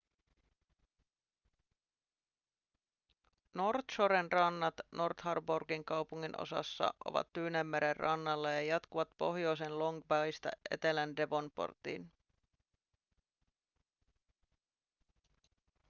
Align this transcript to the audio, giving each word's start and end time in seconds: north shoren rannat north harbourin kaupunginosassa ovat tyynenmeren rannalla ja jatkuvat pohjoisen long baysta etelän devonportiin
north 3.59 3.91
shoren 3.95 4.31
rannat 4.31 4.73
north 4.91 5.21
harbourin 5.23 5.85
kaupunginosassa 5.85 6.93
ovat 7.05 7.33
tyynenmeren 7.33 7.95
rannalla 7.95 8.51
ja 8.51 8.61
jatkuvat 8.61 9.09
pohjoisen 9.17 9.79
long 9.79 10.01
baysta 10.07 10.49
etelän 10.71 11.15
devonportiin 11.17 12.11